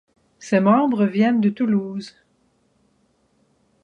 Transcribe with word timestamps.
Ses 0.39 0.59
membres 0.59 1.05
viennent 1.05 1.41
de 1.41 1.51
Toulouse. 1.51 2.15